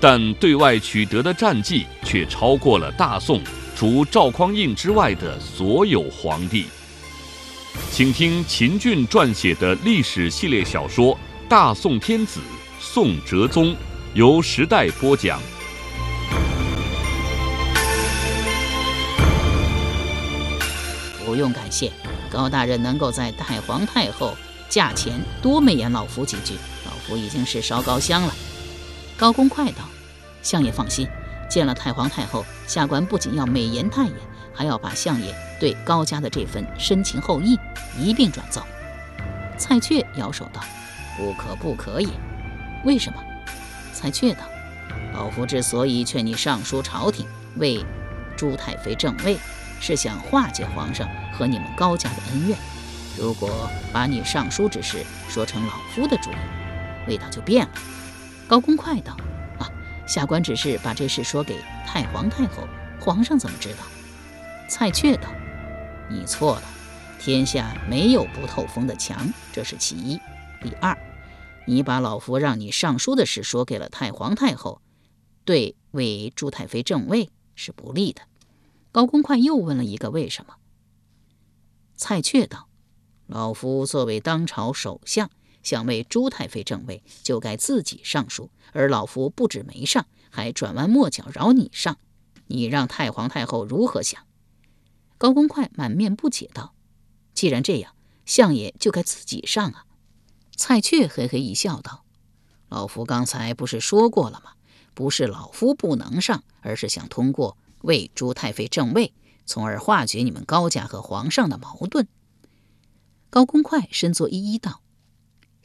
[0.00, 3.40] 但对外取得的战绩却超过了大宋。
[3.76, 6.66] 除赵匡胤之外的所有皇帝，
[7.92, 11.14] 请听秦俊撰写的历史系列小说
[11.48, 12.40] 《大宋天子
[12.80, 13.66] 宋哲宗》，
[14.14, 15.40] 由时代播讲。
[21.24, 21.92] 不用感谢，
[22.28, 24.36] 高大人能够在太皇太后
[24.68, 26.54] 驾前多美言老夫几句，
[26.84, 28.34] 老夫已经是烧高香了。
[29.18, 29.82] 高公快道
[30.42, 31.08] ：“相爷放心。”
[31.50, 34.12] 见了太皇太后，下官不仅要美言太爷，
[34.54, 37.58] 还要把相爷对高家的这份深情厚谊
[37.98, 38.62] 一并转奏。
[39.56, 40.62] 蔡确摇手道
[41.18, 42.10] ：“不可，不可以。
[42.84, 43.18] 为什么？”
[43.92, 44.42] 蔡确道
[45.12, 47.84] ：“老夫之所以劝你上书朝廷为
[48.36, 49.36] 朱太妃正位，
[49.80, 52.56] 是想化解皇上和你们高家的恩怨。
[53.16, 56.36] 如果把你上书之事说成老夫的主意，
[57.08, 57.72] 味道就变了。”
[58.48, 59.16] 高公快道。
[59.58, 59.70] 啊
[60.06, 62.66] 下官只是把这事说给太皇太后，
[62.98, 63.80] 皇上怎么知道？
[64.68, 65.28] 蔡确道
[66.10, 66.62] ：“你错了，
[67.18, 70.18] 天下没有不透风的墙，这是其一。
[70.62, 70.96] 第二，
[71.66, 74.80] 你把老夫让你上书的事说给了太皇太后，
[75.44, 78.22] 对为朱太妃正位是不利的。”
[78.90, 80.54] 高公快又问了一个为什么？
[81.96, 82.68] 蔡确道
[83.28, 85.30] ：“老夫作为当朝首相。”
[85.62, 91.98] 想为朱太妃正位，就该自己上书，而老夫不止没上，还转弯抹角饶你上，
[92.46, 94.22] 你让太皇太后如何想？
[95.18, 96.74] 高公快满面不解道
[97.34, 97.94] ：“既然这样，
[98.24, 99.84] 相爷就该自己上啊。”
[100.56, 102.04] 蔡确嘿嘿一笑道
[102.68, 104.52] ：“老夫刚才不是说过了吗？
[104.94, 109.12] 不是老夫不能上，而是想通过为朱太妃正位，
[109.44, 112.08] 从而化解你们高家和皇上的矛盾。”
[113.30, 114.80] 高公快身作一揖道。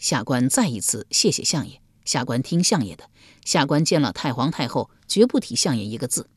[0.03, 1.81] 下官再一次谢谢相爷。
[2.03, 3.09] 下官听相爷的。
[3.46, 6.30] 下官见了太皇太后，绝不提相爷一个字。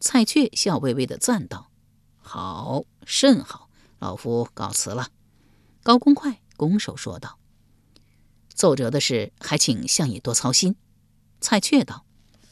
[0.00, 1.70] 蔡确笑微微的赞道
[2.18, 3.70] ：“好，甚好。
[4.00, 5.10] 老夫告辞了。”
[5.84, 7.38] 高公快拱手说道
[8.52, 10.74] ：“奏折的事，还请相爷多操心。”
[11.40, 12.04] 蔡确道：“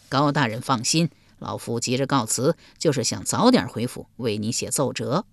[0.09, 1.11] 高大人放心，
[1.41, 5.27] 老夫急着告辞，就是想早点回府为你写奏折。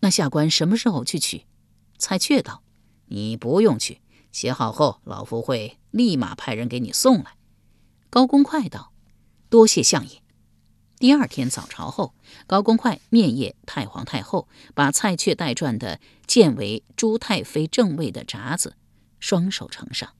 [0.00, 1.46] 那下官什么时候去取？”
[1.96, 2.64] 蔡确道。
[3.08, 4.00] 你不用去，
[4.32, 7.36] 写好后，老夫会立马派人给你送来。
[8.10, 8.92] 高公快道
[9.50, 10.22] ：“多谢相爷。”
[10.98, 12.14] 第二天早朝后，
[12.46, 18.74] 高公快面谒太皇太后，把蔡确代传的建为朱太妃正位的札子
[19.20, 20.12] 双手呈上。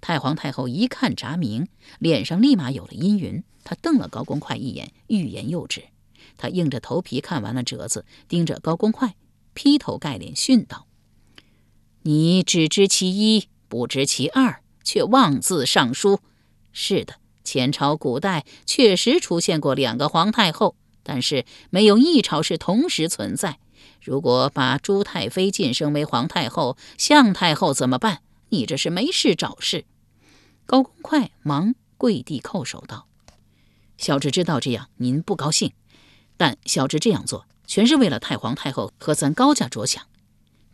[0.00, 3.44] 太皇太后一看札名，脸上立马有了阴云。
[3.62, 5.84] 她瞪了高公快一眼，欲言又止。
[6.36, 9.16] 她硬着头皮看完了折子，盯着高公快，
[9.52, 10.86] 劈头盖脸训道。
[12.06, 16.20] 你只知其一，不知其二，却妄自上书。
[16.70, 23.58] 是的，前朝古代确实出现过两个皇太后，但是没有一朝是同时存在。
[24.00, 28.20] 如果把朱太妃晋升为皇太后，向太后怎么办？
[28.50, 29.84] 你这是没事找事。
[30.64, 33.08] 高公快忙跪地叩首道
[33.98, 35.72] ：“小侄知道这样您不高兴，
[36.36, 40.04] 但小侄这样做全是为了太皇太后和咱高家着想。”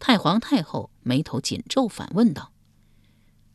[0.04, 2.50] 太皇太后眉头紧皱，反问道：“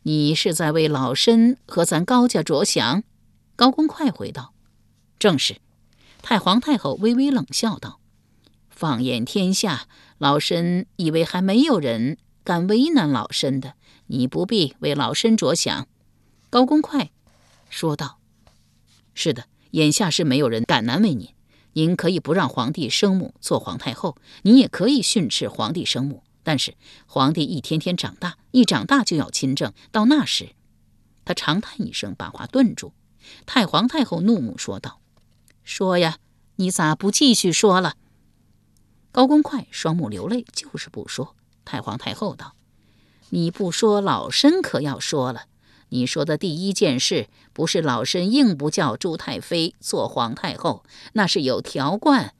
[0.04, 3.04] 你是在为老身和咱高家着想？”
[3.58, 4.54] 高公快回道
[5.20, 5.58] ：“正是。”
[6.24, 8.00] 太皇太后微微冷笑道
[8.72, 13.74] ：“放眼天下，老身以为还没有人敢为难老身的，
[14.06, 15.86] 你不必为老身着想。”
[16.50, 17.12] 高公快
[17.70, 18.20] 说道
[19.14, 21.28] ：“是的，眼下是没有人敢难为您。
[21.74, 26.76] 您可以不让皇帝生母做皇太后，您也可以训斥皇帝生母。”但是
[27.08, 29.74] 皇帝一天天长大，一长大就要亲政。
[29.92, 30.52] 到那时，
[31.26, 32.94] 他长叹一声，把话顿住。
[33.46, 35.02] 太皇太后怒目说道
[35.66, 36.20] ：“说呀，
[36.56, 37.98] 你咋不继续说了？”
[39.12, 41.36] 高公快双目流泪，就是不说。
[41.66, 42.56] 太皇太后道
[43.32, 45.48] ：“你不说，老身可要说了。
[45.90, 52.34] 你说的第一件事，不是老身硬不叫朱太妃做皇太后，那是有条贯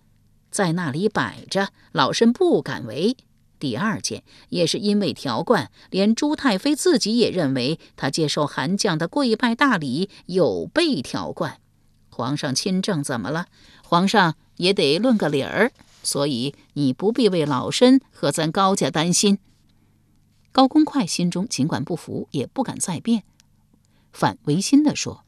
[0.50, 3.18] 在那里摆着，老身不敢违。”
[3.60, 11.60] 第二件也是因为条冠，连朱太妃自己也认为她接受韩将的跪拜大礼有悖条冠。
[12.10, 13.48] 皇上亲政怎么了？
[13.84, 15.72] 皇上也得论个理儿。
[16.04, 19.40] 所以你不必为老身和咱高家担心。
[20.54, 23.24] 高公快心中尽管不服，也不敢再辩，
[24.14, 25.26] 反违心地说：“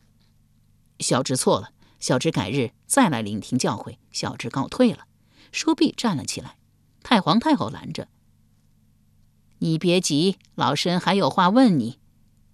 [1.00, 3.98] 小侄错了，小侄改日再来聆听教诲。
[4.12, 5.00] 小侄告退了。”
[5.52, 6.56] 说毕，站了起来。
[7.04, 8.08] 太皇太后拦着
[9.60, 12.00] ：“你别急，老身还有话问你。”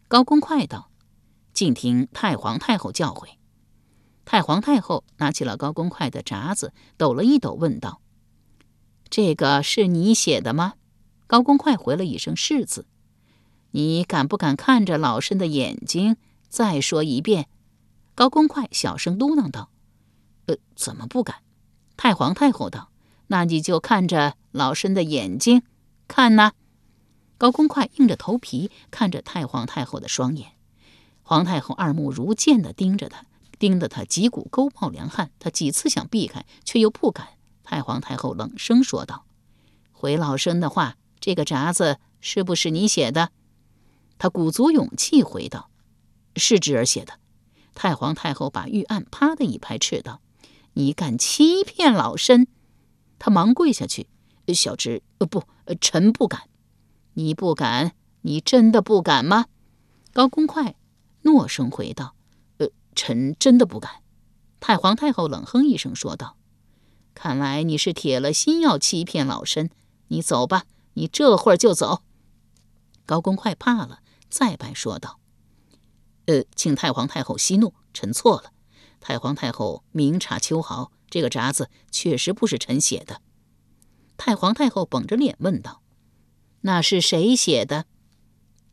[0.07, 0.91] 高公快道
[1.53, 3.29] ：“静听太皇太后教诲。”
[4.25, 8.01] 太皇太后拿起了高公快的札子，抖了一抖，问道
[9.09, 10.73] ：“这个是你写的吗？”
[11.27, 12.85] 高公快回了一声“是”字。
[13.71, 16.17] 你敢不敢看着老身的眼睛？
[16.49, 17.47] 再说一遍。
[18.15, 19.69] 高公快小声嘟囔道
[20.47, 21.37] ：“呃，怎么不敢？”
[21.97, 22.89] 太皇太后道
[23.27, 25.63] ：“那你就看着老身的眼睛，
[26.07, 26.53] 看呐。”
[27.37, 30.53] 高公快硬着头皮看着太皇太后的双眼。
[31.21, 33.25] 皇太后二目如剑的盯着他，
[33.57, 35.31] 盯得他脊骨沟冒凉汗。
[35.39, 37.29] 他几次想避开，却又不敢。
[37.63, 39.25] 太皇太后冷声说道
[39.91, 43.31] ：“回老身的话，这个札子是不是你写的？”
[44.19, 45.69] 他鼓足勇气回道
[46.37, 47.19] ：“是侄儿写的。”
[47.73, 50.21] 太皇太后把玉案啪的一拍，斥道。
[50.73, 52.47] 你敢欺骗老身？
[53.17, 54.07] 他忙跪下去。
[54.53, 55.43] 小侄，呃，不，
[55.81, 56.43] 臣不敢。
[57.15, 57.93] 你不敢？
[58.21, 59.47] 你真的不敢吗？
[60.13, 60.75] 高公快
[61.23, 62.15] 诺声回道
[62.59, 64.01] ：“呃，臣真的不敢。”
[64.59, 66.37] 太皇太后冷哼一声说道
[67.13, 69.69] ：“看来你是铁了心要欺骗老身。
[70.07, 70.63] 你走吧，
[70.93, 72.01] 你这会儿就走。”
[73.05, 75.19] 高公快怕了，再拜说道
[76.25, 78.51] ：“呃，请太皇太后息怒，臣错了。”
[78.99, 83.21] 太皇太后明察秋毫，这个札子确实不是臣写的。
[84.17, 85.83] 太皇太后绷着脸问道
[86.65, 87.85] ：“那是谁写的？”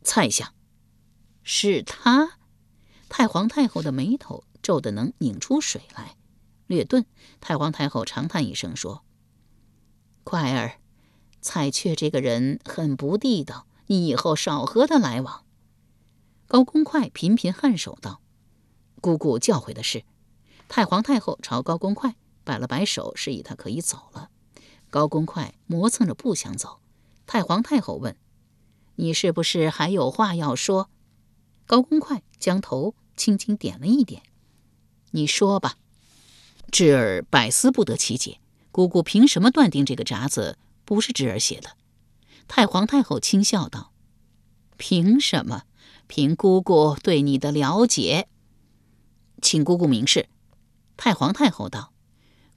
[0.03, 0.51] 蔡相。
[1.43, 2.39] 是他。
[3.07, 6.15] 太皇太后的眉头皱得能拧出水来，
[6.65, 7.05] 略顿，
[7.39, 9.05] 太皇太后长叹一声说
[10.25, 10.79] ：“快儿，
[11.39, 15.45] 蔡确这个人很不地道，你以后少和他来往。”
[16.47, 18.21] 高公快频频颔首道
[19.01, 20.03] ：“姑姑教诲的是。”
[20.67, 24.31] 太皇太后朝高公快摆了摆手，示意他可以走了。
[24.89, 26.79] 高公快磨蹭着不想走。
[27.25, 28.15] 太皇太后问
[28.95, 30.89] ：“你是不是还有话要说？”
[31.65, 34.23] 高公快将头轻轻点了一点
[35.11, 35.77] ：“你说吧。”
[36.71, 38.39] 侄儿百思不得其解，
[38.71, 41.77] 姑姑凭什么断定这个札子不是侄儿写的？
[42.47, 43.93] 太皇太后轻笑道
[44.77, 45.63] ：“凭什么？
[46.07, 48.27] 凭姑姑对你的了解，
[49.41, 50.27] 请姑姑明示。”
[50.97, 51.92] 太皇太后道：“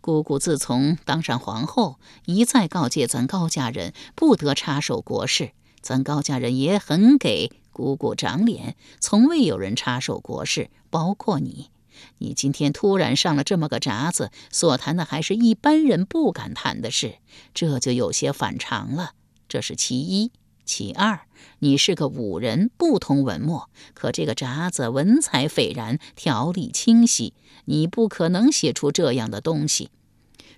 [0.07, 5.51] 姑姑自从当上皇后，一再告诫咱高家人不得插手国事。
[5.81, 11.71] 咱高家人也很给姑姑长脸，从未有人插手国事，包括你。
[12.19, 17.17] 你今天突然上了这么个札子，所谈的还是一般人不敢谈的事，
[17.53, 19.11] 这就有些反常了。
[19.49, 20.31] 这是其一。”
[20.67, 21.21] 其二，
[21.61, 27.33] 你是个武人，不通文墨，可这个札子文采斐然，条理清晰，
[27.67, 29.91] 你不可能写出这样的东西。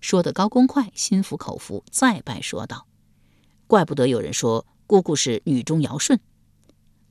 [0.01, 2.87] 说的高公快心服口服，再拜说道
[3.69, 6.19] ：“怪不得有人说姑姑是女中尧舜。”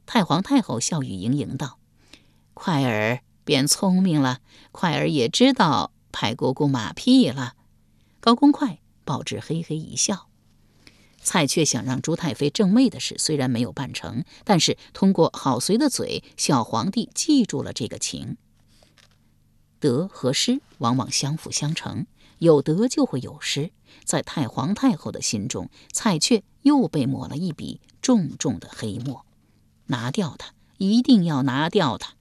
[0.07, 1.79] 太皇太后笑语盈盈道
[2.55, 4.39] ：“快儿变聪明了，
[4.71, 7.53] 快儿也知道拍姑姑马屁了。”
[8.19, 10.27] 高公快报之嘿嘿一笑。
[11.27, 18.37] 蔡确想让朱太妃正妹的事虽然没有办成，但是通过郝随的嘴，小皇帝记住了这个情。
[19.81, 22.07] 德和失往往相辅相成，
[22.37, 23.71] 有德就会有失。
[24.05, 29.25] 在太皇太后的心中，蔡确又被抹了一笔重重的黑墨。
[29.87, 32.13] 拿掉他，一定要拿掉他。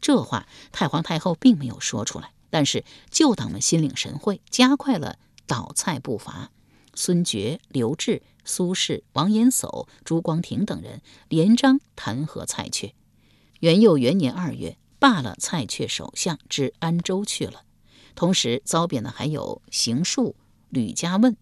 [0.00, 5.18] 这话太皇太后并没有说出来，但是旧党们心领神会，加快了
[5.48, 6.52] 倒蔡步伐。
[7.00, 12.92] 孙觉、刘志、苏轼、王延叟、朱光庭等人连章弹劾蔡确。
[13.60, 17.62] 元佑元年二月，罢了蔡确首相，至安州去了。
[18.14, 20.36] 同时遭贬的还有邢树、
[20.68, 21.38] 吕家问。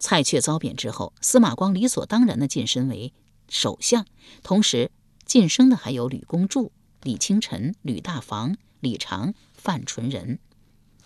[0.00, 3.12] 蔡确遭贬之后，司马光理所当然的晋升为
[3.48, 4.04] 首相，
[4.42, 4.90] 同时
[5.24, 6.72] 晋升的还有吕公著、
[7.04, 10.40] 李清晨、吕大房、李长、范纯仁，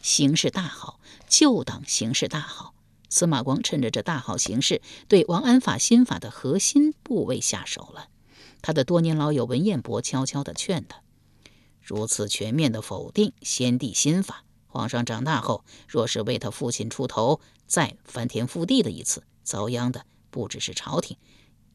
[0.01, 2.74] 形势大好，旧党形势大好。
[3.15, 8.09] 司马光趁着这大好形势，对王安法新法的核心部位下手了。
[8.61, 11.01] 他的多年老友文彦博悄悄地劝他：
[11.81, 21.17] 如此全面的否定先帝新法，皇上长大后若是为他父亲出头，再翻天覆地的一次，遭殃的不只是朝廷，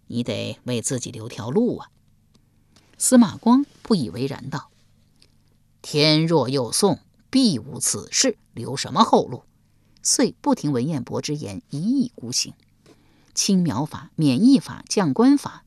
[0.07, 1.89] 你得为自己留条路啊。
[2.97, 4.69] 司马光不以为然道
[5.81, 9.43] ：“天若有宋，必无此事，留什么后路？”
[10.01, 12.53] 遂不听文彦博之言，一意孤行。
[13.33, 15.63] 青苗法、免役法、将官法，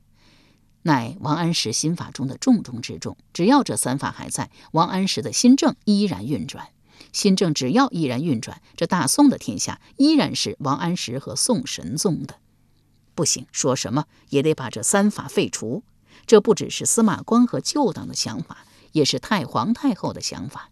[0.83, 3.17] 乃王安石新法中的重中之重。
[3.31, 6.69] 只要这三法还在，王安石的新政依然运转。
[7.11, 12.35] 新政只要依然运转，这大宋的天下依然是王安石和宋神宗的。
[13.15, 15.83] 不行，说什么也得把这三法废除。
[16.25, 20.69] 这不只是司马光和旧党的想法，也是太皇太后的想法。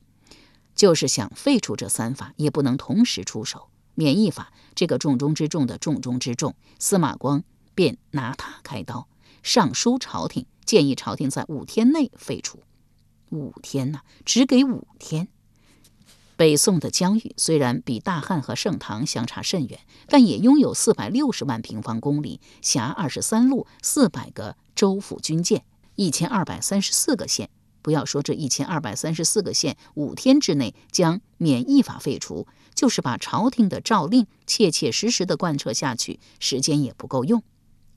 [0.75, 3.69] 就是想废除这三法，也不能同时出手。
[3.93, 7.43] 免疫法这个重中之重的重中之重，司马光
[7.75, 9.07] 便拿它开刀，
[9.43, 12.63] 上书朝廷，建议朝廷在五天内废除。
[13.29, 15.27] 五天呐，只给五天。
[16.37, 25.63] 北宋的疆域虽然比大汉和盛唐相差甚远，但也拥有四百六十万平方公里，辖二十三路、四百个州府军舰、
[25.95, 27.49] 一千二百三十四个县。
[27.81, 37.43] 不要说这一千二百三十四个县五天之内将免役法废除，就是把朝廷的诏令切切实实的贯彻下去，时间也不够用。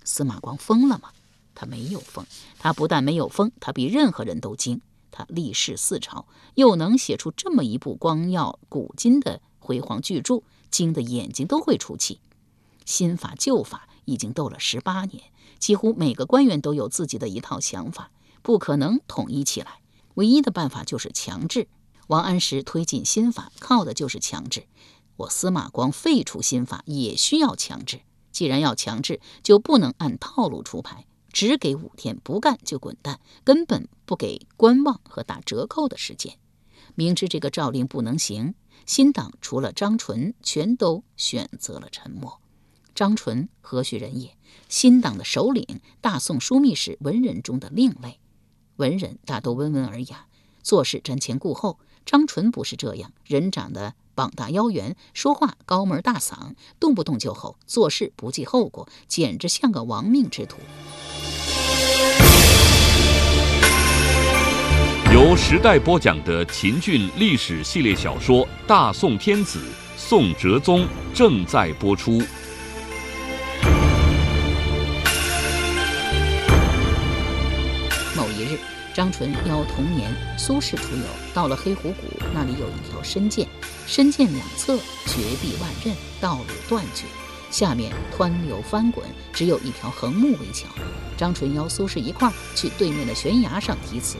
[0.05, 1.11] 司马光疯了吗？
[1.55, 2.27] 他没有疯，
[2.59, 4.81] 他不但没有疯，他比任何人都精。
[5.11, 12.19] 他历仕四朝，又能写出这么一部光耀古今的辉煌巨著，惊得眼睛都会出气。
[12.85, 15.23] 新法旧法已经斗了十八年，
[15.61, 18.11] 几乎每个官员都有自己的一套想法，
[18.45, 19.81] 不可能统一起来。
[20.17, 21.67] 唯一的办法就是强制。
[22.09, 24.67] 王安石推进新法，靠的就是强制。
[25.17, 28.03] 我司马光废除新法，也需要强制。
[28.31, 31.07] 既然要强制，就不能按套路出牌。
[31.33, 36.37] 只给五天，不干就滚蛋，根本不给观望和打折扣的时间。
[36.95, 42.41] 明知这个诏令不能行，新党除了张纯，全都选择了沉默。
[42.95, 44.37] 张纯何许人也？
[44.69, 48.21] 新党的首领，大宋枢密使文人中的另类。
[48.77, 50.27] 文人大都温文尔雅，
[50.63, 51.79] 做事瞻前顾后。
[52.05, 60.59] 张纯不是这样，人长得膀大腰圆，说话高门大嗓，动不动就吼，做事不计后果，简直像个亡命之徒。
[65.15, 69.61] 由时代播讲的秦俊历史系列小说《大宋天子·
[69.97, 70.81] 宋哲宗》
[71.15, 72.21] 正在播出。
[78.95, 83.45] 张纯邀童年苏轼出游，到了黑虎谷，那里有一条深涧，
[83.89, 87.05] 深涧两侧绝壁万仞，道路断绝，
[87.51, 90.69] 下面湍流翻滚，只有一条横木为桥。
[91.17, 94.17] 张纯邀苏轼一块儿去对面的悬崖上题词。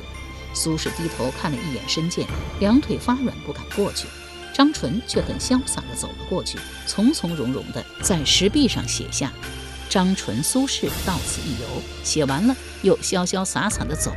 [0.53, 2.27] 苏轼低头看了一眼深涧，
[2.59, 4.09] 两腿发软，不敢过去。
[4.53, 9.33] 张纯却很潇洒地走了过去，从从容容地在石壁上写下
[9.89, 11.83] “张纯苏轼到此一游”。
[12.03, 14.13] 写完了，又潇潇洒洒地走。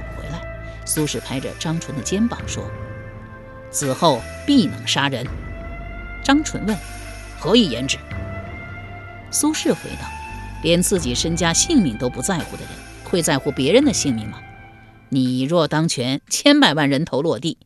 [0.87, 2.65] 苏轼拍着张纯的肩膀说
[3.69, 5.27] ：“此后必能杀人。”
[6.23, 6.75] 张纯问
[7.37, 7.97] ：“何以言之？”
[9.29, 10.07] 苏轼回道
[10.63, 12.71] ：“连自己身家性命都不在乎的人，
[13.03, 14.39] 会在乎别人的性命吗？”
[15.09, 17.57] 你若当权，千百万人头落地。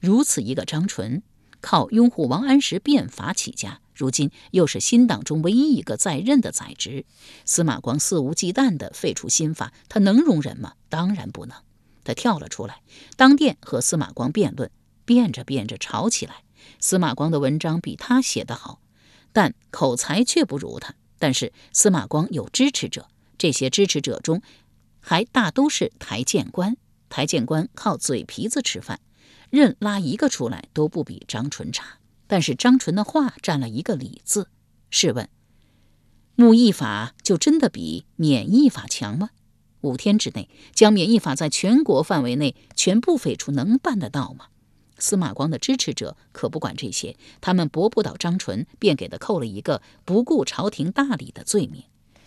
[0.00, 1.22] 如此一个张纯，
[1.60, 7.04] 靠拥护王安石变法起家，如今又是新党中唯一一个在任的宰执。
[7.44, 10.72] 司马光肆无忌惮地废除新法，他能容忍吗？
[10.88, 11.56] 当然不能。
[12.08, 12.80] 他跳了出来，
[13.18, 14.70] 当殿和司马光辩论，
[15.04, 16.36] 辩着辩着吵起来。
[16.80, 18.80] 司马光的文章比他写得好，
[19.34, 20.94] 但口才却不如他。
[21.18, 24.40] 但是司马光有支持者，这些支持者中。
[25.00, 26.76] 还大都是台谏官，
[27.10, 29.00] 台谏官靠嘴皮子吃饭，
[29.50, 31.98] 任拉一个出来都不比张纯差。
[32.26, 34.48] 但是张纯的话占了一个理字。
[34.90, 35.28] 试问，
[36.34, 39.30] 木役法就真的比免役法强吗？
[39.82, 44.46] 五天之内将免疫法在全国范围内全部废除，能办得到吗？
[44.98, 51.84] 司马光的支持者可不管这些，他们驳不倒张纯，便给他扣了一个不顾朝廷大礼的罪名。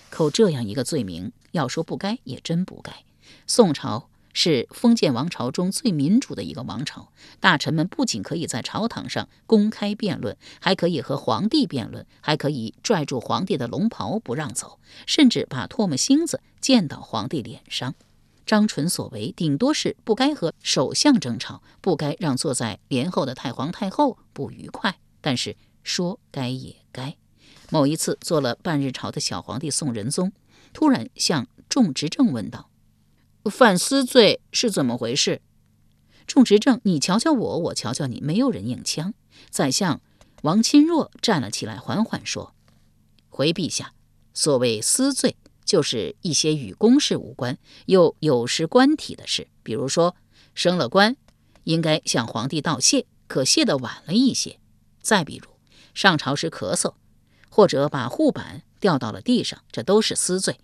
[0.10, 3.04] 扣这样一个罪名，要说不该也真不该。
[3.48, 17.96] 宋朝是封建王朝中最民主的一个王朝，大臣们不仅可以在朝堂上公开辩论，还可以和皇帝辩论，还可以拽住皇帝的龙袍不让走，甚至把唾沫星子溅到皇帝脸上。
[18.46, 27.16] 张纯所为，顶多是不该和首相争吵，不该让坐在帘后的太皇太后不愉快，但是说该也该。
[27.70, 30.34] 某一次，做了半日朝的小皇帝宋仁宗，
[30.74, 32.70] 突然向众执政问道
[33.50, 35.42] ：“犯私罪是怎么回事？”
[36.28, 39.14] 众执政，你瞧瞧我，我瞧瞧你，没有人应枪。
[39.50, 40.00] 宰相
[40.44, 42.54] 王钦若站了起来，缓缓说
[43.30, 43.94] ：“回陛下，
[44.34, 47.58] 所谓私罪，就是一些与公事无关
[47.88, 50.16] 又有失官体的事，比如说
[50.54, 51.18] 升了官，
[51.66, 54.60] 应该向皇帝道谢，可谢得晚了一些；
[55.02, 55.50] 再比如
[55.94, 56.94] 上朝时咳嗽，
[57.50, 60.60] 或者把护板掉到了地上，这都是私罪。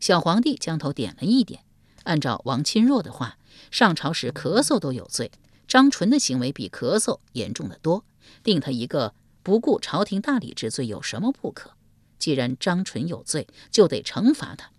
[0.00, 1.62] 小皇帝将头点了一点，
[2.04, 3.36] 按照王钦若的话，
[3.70, 5.30] 上朝时咳嗽都有罪，
[5.68, 8.04] 张纯的行为比咳嗽严重的多，
[8.42, 9.14] 定他一个。
[9.42, 11.72] 不顾朝廷大礼之罪有什么不可？
[12.18, 14.70] 既然张纯有罪，就得惩罚他，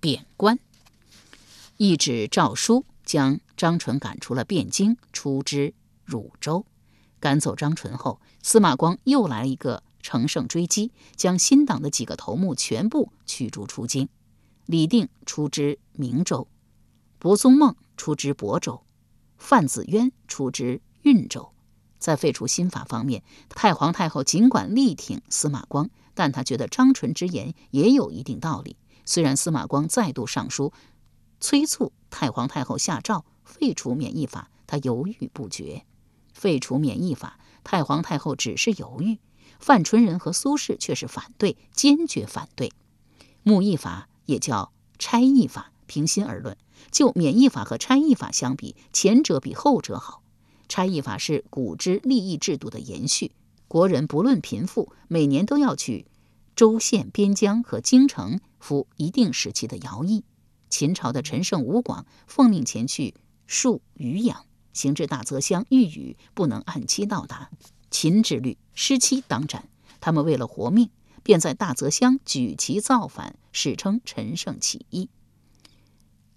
[0.00, 0.58] 贬官。
[1.76, 6.64] 一纸诏书将张纯赶出了汴京，出知汝州。
[7.20, 14.08] 赶走张纯后，司马光又来了一个乘胜追击，将新党的几个头目全部驱逐出京。
[14.64, 16.48] 李定出知明州，
[17.26, 18.84] 柏宗孟出知亳州，
[19.36, 21.50] 范子渊出知运州。
[21.98, 28.76] 在废除新法方面，太皇太后尽管力挺司马光，但她觉得张纯之言也有一定道理。
[29.04, 30.72] 虽然司马光再度上书
[31.40, 35.84] 催促太皇太后下诏废除免役法，他犹豫不决。
[36.32, 39.18] 废除免役法，太皇太后只是犹豫，
[39.58, 42.70] 范纯仁和苏轼却是反对，坚决反对。
[43.42, 46.56] 木役法也叫差役法，平心而论，
[46.90, 50.22] 就免役法和差役法相比，前者比后者好。
[50.68, 53.32] 差役法是古之利益制度的延续，
[53.68, 56.06] 国人不论贫富，每年都要去
[56.56, 60.24] 州县边疆和京城服一定时期的徭役。
[60.68, 63.14] 秦朝的陈胜吴广奉命前去
[63.48, 67.50] 戍渔阳，行至大泽乡遇雨，不能按期到达，
[67.90, 69.68] 秦之律失期当斩。
[70.00, 70.90] 他们为了活命，
[71.22, 75.08] 便在大泽乡举旗造反，史称陈胜起义。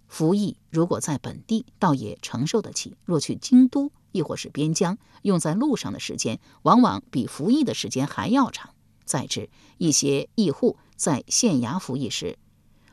[0.09, 8.71] 服役如果在本地，倒也承受得起；若去京都，亦或是边疆，用在路上的时间，往往比服役的时间还要长。
[9.05, 12.39] 再之，一些役户在县衙服役时，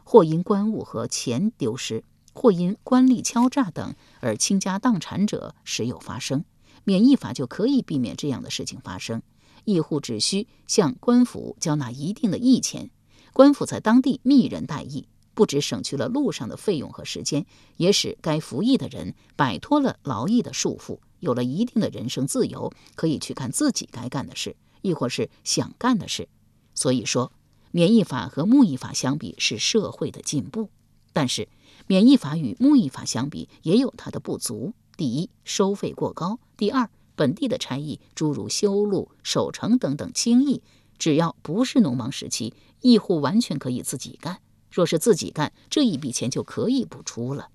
[0.05, 2.05] 或因官物和钱丢失，
[2.35, 6.45] 或因官吏敲诈等而倾家荡产者，时有发生。
[6.85, 9.23] 免役法就可以避免这样的事情发生。
[9.65, 12.91] 役户只需向官府交纳一定的役钱，
[13.33, 15.09] 官府在当地密人代役。
[15.37, 17.45] 不止省去了路上的费用和时间，
[17.77, 26.27] 也使该服役的人摆脱了劳役的束缚，有了一定的人生自由，可以去干自己该干的事，亦或是想干的事。
[26.75, 27.31] 所以说，
[27.71, 30.71] 免役法和木役法相比是社会的进步，
[31.13, 31.49] 但是
[31.87, 34.73] 免役法与木役法相比也有它的不足。
[34.97, 40.63] 第一，收费过高；第二，本地的差役，诸如修路、守城等等轻役，
[40.99, 44.41] 只要不是农忙时期，役户完全可以自己干。
[44.77, 47.49] 若是自己干，这一笔钱就可以不出了。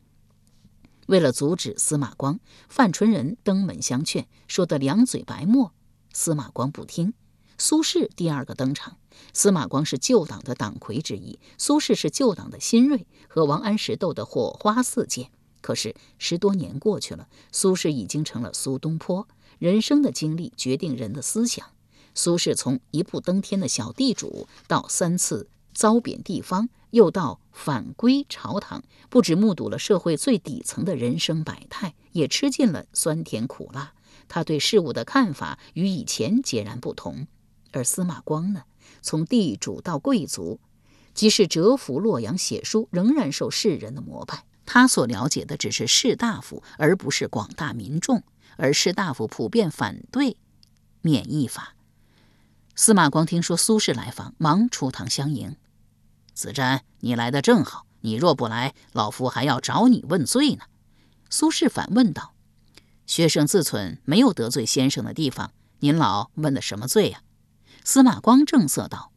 [1.05, 5.71] 为了阻止司马光，范纯仁登门相劝，说得两嘴白沫。
[6.11, 7.13] 司马光不听。
[7.59, 8.97] 苏轼第二个登场。
[9.33, 15.29] 司马光是旧党的党魁之一，苏轼是旧党的新锐，和王安石斗得火花四溅。
[15.61, 19.27] 可是十多年过去了，苏轼已经成了苏东坡。
[19.59, 21.67] 人生的经历决定人的思想。
[22.15, 26.69] 苏轼从一步登天的小地主，到三次遭贬地方。
[26.91, 33.93] 又到返归朝堂，不止目睹了社会最底层的人生百态，也吃尽了酸甜苦辣。
[34.27, 37.27] 他对事物的看法与以前截然不同。
[37.71, 38.63] 而司马光呢，
[39.01, 40.59] 从地主到贵族，
[41.13, 44.43] 即使蛰伏洛阳写书，仍然受世人的膜拜。
[44.65, 48.23] 他所了解的只是士大夫，而不是广大民众。
[48.57, 50.35] 而士大夫普遍反对
[51.01, 51.75] 免役法。
[52.75, 55.55] 司马光听说苏轼来访，忙出堂相迎。
[56.41, 57.85] 子瞻，你来的正好。
[57.99, 60.63] 你若不来，老夫还要找你问罪呢。
[61.29, 62.33] 苏轼反问道
[63.05, 65.51] ：“学生自忖没有得罪先生的地方，
[65.81, 67.21] 您老问的什么罪呀？”
[67.85, 69.11] 司马光正色道：“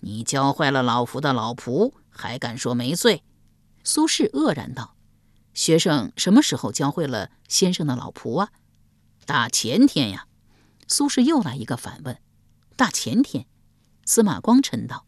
[0.00, 3.22] 你教坏了老夫的老仆，还敢说没罪？”
[3.84, 4.96] 苏轼愕然道
[5.52, 8.48] ：“学生什么时候教会了先生的老仆啊？”
[9.26, 10.26] 大前天呀。
[10.88, 12.18] 苏轼又来一个反问
[12.74, 13.44] ：“大前天？”
[14.06, 15.04] 司马光嗔道。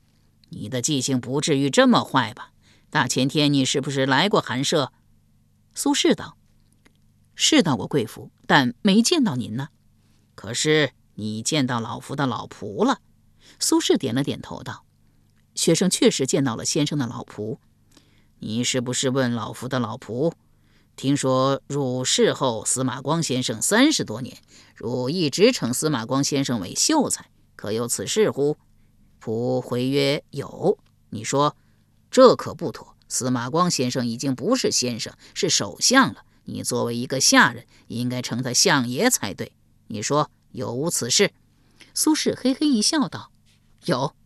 [0.55, 2.53] 你的记性不至于这么坏吧？
[2.91, 4.93] 大前天你是不是来过寒舍？
[5.75, 6.37] 苏轼道
[7.35, 9.69] ：“是到过贵府，但没见到您呢。
[10.35, 13.01] 可是你见到老夫的老仆了？”
[13.59, 14.85] 苏轼点了点头道
[15.57, 17.57] ：“学生确实见到了先生的老仆。
[18.41, 20.33] 你是不是问老夫的老仆？
[20.97, 24.37] 听说汝侍候司马光先生三十多年，
[24.75, 28.59] 汝一直称司马光先生为秀才，可有此事乎？”
[29.23, 30.79] 仆回曰：“有。”
[31.11, 31.57] 你说，
[32.11, 32.97] 这可不妥。
[33.09, 36.25] 司马光先生已经不是先生，是首相了。
[36.45, 39.53] 你作为一个下人，应该称他相爷才对。
[39.87, 41.33] 你说有无此事？
[41.95, 43.31] 苏轼嘿嘿一笑，道
[43.85, 44.17] ：“有。”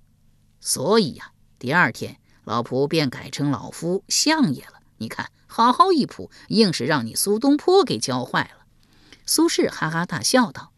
[0.60, 4.80] 所以呀，第二天老仆便改成老夫相爷了。
[4.98, 8.64] 你看，好好一仆，硬是让你苏东坡给教坏了。”
[9.26, 10.72] 苏轼哈哈大笑道：“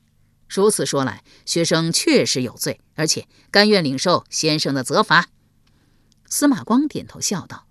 [0.48, 5.29] 如此说来，学生确实有罪，而且甘愿领受先生的责罚。”
[6.29, 7.69] 司马光点头笑道：“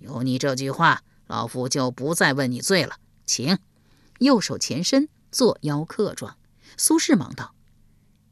[0.00, 3.58] 有你这句话，老夫就不再问你罪了，请。”
[4.18, 6.36] 右手前伸，做邀客状。
[6.76, 7.54] 苏轼忙道：“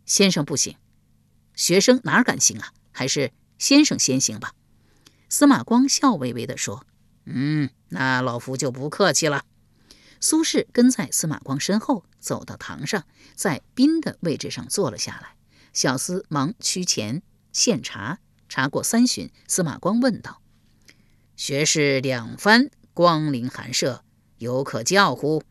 [0.06, 0.76] 先生不行，
[1.54, 2.72] 学生哪敢行啊？
[2.92, 4.54] 还是先生先行吧。”
[5.28, 6.84] 司马光笑微微地说
[7.26, 9.44] ：“嗯，那老夫就不客气了。”
[10.20, 15.36] 苏轼跟在司马光身后走到堂上，在宾的位置上坐了下来。
[15.72, 18.18] 小厮忙趋前献茶。
[18.48, 20.40] 茶过三巡，司马光问道
[21.36, 24.02] ：“学士两番光临寒舍，
[24.38, 25.42] 有可教乎？”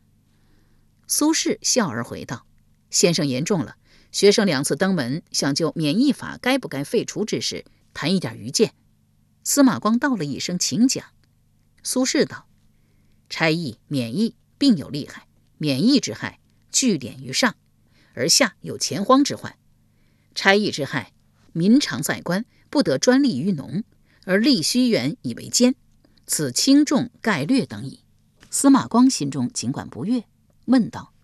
[1.06, 2.44] 苏轼笑而回道
[2.90, 3.76] ：“先生言重了。
[4.10, 8.74] 学生两次登门，想就免役法该不该废除之事谈一点愚见。”
[9.44, 11.04] 司马光道了一声：“请讲。”
[11.84, 12.48] 苏轼道
[13.30, 15.28] ：“差役、免役并有利害。
[15.56, 16.40] 免役之害，
[16.72, 17.54] 据典于上，
[18.14, 19.52] 而下有钱荒之患；
[20.34, 21.12] 差役之害，
[21.52, 23.82] 民常在官。”不得专利于农，
[24.26, 25.74] 而利虚员以为奸，
[26.26, 28.00] 此轻重概略等矣。
[28.50, 30.24] 司马光心中尽管不悦，
[30.66, 31.14] 问道：“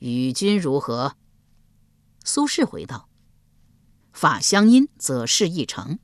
[0.00, 1.14] 与君如何？”
[2.24, 3.08] 苏轼回道
[4.12, 5.98] ：“法相因，则事易成；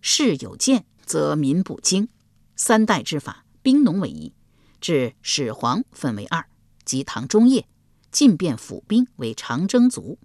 [0.00, 2.08] 事有见，则民不惊。
[2.56, 4.32] 三代之法，兵农为一，
[4.80, 6.44] 至始皇分为二，
[6.84, 7.68] 即唐中叶，
[8.10, 10.18] 进变府兵为长征卒。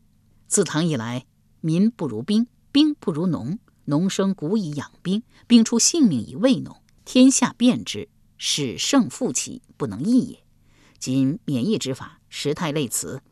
[0.48, 1.28] 自唐以来，
[1.62, 10.44] 民不如兵，兵不如农。”农生谷以养兵，兵出性命以慰农，天下变之，使胜负起，不能易也。
[11.00, 13.24] 今免役之法，时态类此。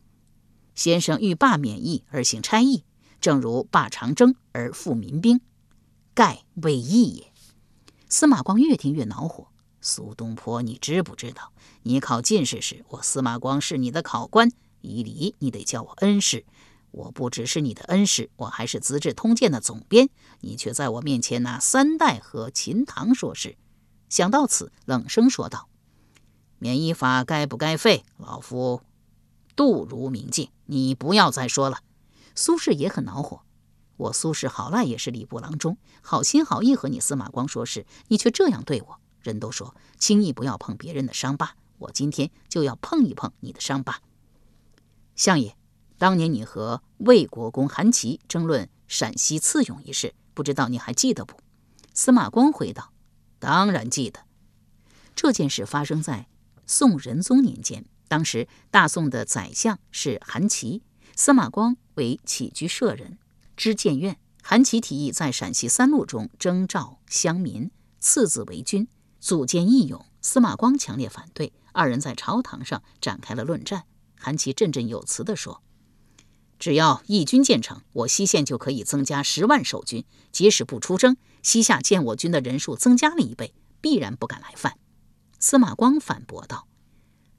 [0.74, 2.84] 先生欲罢免役而行差役，
[3.22, 5.42] 正如罢长征而复民兵，
[6.16, 7.32] 盖未易也。
[8.10, 9.50] 司马光越听越恼火。
[9.80, 11.54] 苏东坡，你知不知道？
[11.84, 16.46] 你考进士时，我司马光是你的考官，以礼你得叫我恩师。
[16.92, 20.10] 我不只是你的恩师，我还是《资治通鉴》的总编，
[20.42, 23.58] 你却在我面前拿三代和秦唐说事。
[24.10, 25.68] 想到此，冷声说道
[26.58, 28.04] ：“免役法该不该废？
[28.18, 28.82] 老夫
[29.56, 31.82] 度如明镜，你不要再说了。”
[32.34, 33.42] 苏轼也很恼火。
[33.98, 39.00] 我苏轼好赖也是礼部郎中，好心好意和你司马光说事，你却这样对我。
[39.22, 44.00] 人都说轻易不要碰别人的伤疤，我今天就要碰一碰你的伤疤，
[45.16, 45.57] 相爷。
[45.98, 51.40] 当年你和魏国公韩琦争论陕西刺勇一事，不知道你还记得不？
[51.94, 52.94] 司马光回道
[53.40, 54.22] ：“当然记得。
[55.16, 56.28] 这件事发生在
[56.68, 60.84] 宋仁宗年间，当时大宋的宰相是韩琦，
[61.16, 63.18] 司马光为起居舍人，
[63.56, 64.20] 知谏院。
[64.44, 68.88] 韩琦提议在陕西三路中征召乡民，次子为军，
[69.20, 70.06] 组建义勇。
[70.22, 73.86] 司马光强烈反对，二人在朝堂上展开了论战。
[74.16, 75.64] 韩琦振振有词地说。
[76.60, 80.04] 只要义军建成，我西线就可以增加十万守军。
[80.32, 84.78] 即使不出征，西夏见我军的人数增加了一倍，必然不敢来犯。
[85.40, 86.68] 司马光反驳道：“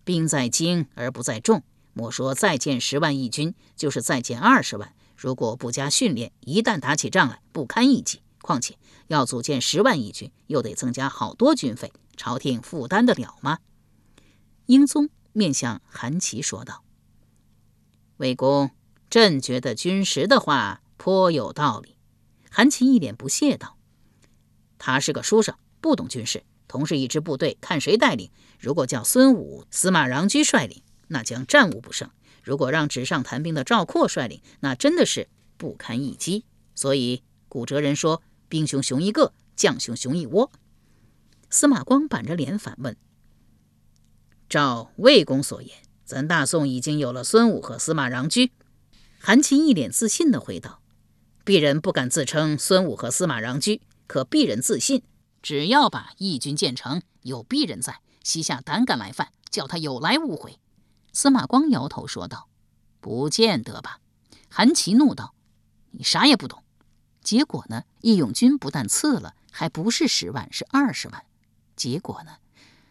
[0.05, 8.21] 兵在精而不在重，莫说再建十万义军，就是再建二十万，如果不加训练，一旦打起仗来，不堪一击。
[8.41, 8.79] 况且
[9.09, 13.59] 要组建十万义军，又得增加好多军费，朝廷负担得了吗？”
[14.67, 16.85] 英宗面向韩琦说道
[18.19, 18.71] ：“魏公。”
[19.11, 21.97] 朕觉得军师的话颇有道理。
[22.51, 23.77] 韩琦一脸不屑道
[24.79, 26.43] ：“他是个书生，不懂军事。
[26.67, 28.31] 同是一支部队，看谁带领。
[28.59, 32.09] 如果叫孙武、司马穰苴率领，那将战无不胜；
[32.43, 36.45] 如果让纸上谈兵的赵括率领，那真的是不堪一击。
[36.75, 40.51] 所以古哲人说：‘兵熊熊一个，将熊熊一窝。’”
[41.49, 42.95] 司马光板着脸反问
[44.51, 48.51] ：“照魏公所言，咱大宋已经有了孙武和司马穰苴？”
[49.29, 50.81] 韩琦一脸自信地回道
[51.45, 55.03] ：“鄙人不敢自称孙武和司马穰苴，可鄙人自信，
[55.43, 60.59] 只要把义军建成，有鄙人在，西夏胆敢来犯，叫他有来无回。”
[61.13, 62.49] 司马光摇头说道
[63.03, 64.01] ：“不见得吧？”
[64.49, 65.35] 韩琦怒道
[65.93, 66.65] ：“你啥也不懂。
[67.23, 67.85] 结果呢？
[68.01, 71.23] 义勇军不但撤了，还不是十万，是二十万。
[71.77, 72.39] 结果呢？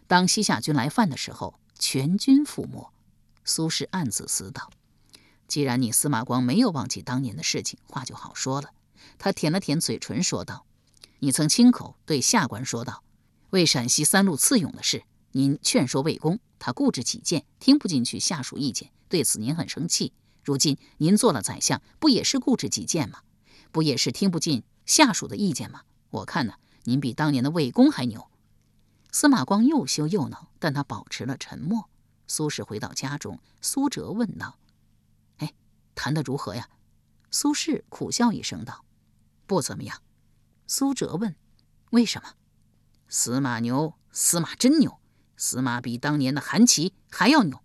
[0.06, 2.94] 当西夏军来犯的时候，全军覆没。”
[3.44, 4.70] 苏轼暗自思道。
[5.48, 8.72] 既然你司马光没有忘记当年的事情，话就好说了。
[9.18, 10.66] 他舔了舔嘴唇，说道
[11.20, 13.04] ：“你曾亲口对下官说道，
[13.52, 20.14] 为陕西三路刺勇的事，您劝说魏公，他固执己见，听不进去下属意见，对此您很生气。
[20.44, 23.20] 如今您做了宰相，不也是固执己见吗？
[23.72, 25.82] 不也是听不进下属的意见吗？
[26.10, 28.30] 我看呢，您比当年的魏公还牛。
[29.12, 31.90] 司马光又羞又恼，但他保持了沉默。
[32.28, 34.58] 苏轼回到家中，苏辙问道：“，
[35.98, 36.70] 谈得如何呀？”
[37.30, 38.86] 苏轼苦笑一声道
[39.46, 40.02] ：“不怎么样。”
[40.66, 41.36] 苏辙问
[41.92, 42.36] ：“为什么？”
[43.10, 45.00] 司马牛，司马真牛，
[45.36, 47.62] 司马比当年的韩琦还要牛。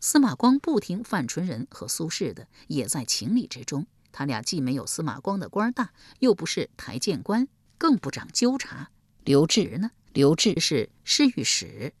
[0.00, 3.86] 司马光不听范纯仁和苏轼的，也在情理之中。
[4.12, 8.90] 他俩既没有司马光的官大，又不是台谏官，更不掌纠察。
[9.24, 9.90] 刘志呢？
[10.12, 11.94] 刘志是侍御史，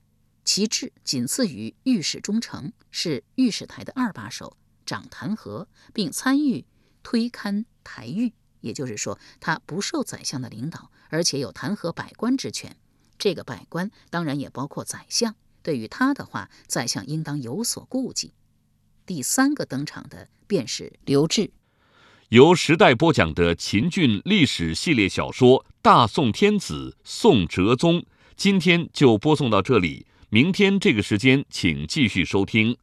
[0.44, 4.56] 其志仅次于御史中丞，是御史台的二把手，
[4.90, 6.64] 掌弹劾，并参与
[7.04, 8.32] 推勘台狱。
[8.60, 12.76] 也就是说，他不受宰相的领导，而且有弹劾百官之权。
[13.16, 15.36] 这个百官当然也包括宰相。
[15.62, 18.32] 对于他的话，宰相应当有所顾忌。
[19.06, 21.52] 第三个登场的便是刘志。
[22.30, 28.00] 由时代播讲的秦俊历史系列小说《大宋天子·宋哲宗》，
[28.36, 30.06] 今天就播送到这里。
[30.30, 32.76] 明天这个时间，请继续收听。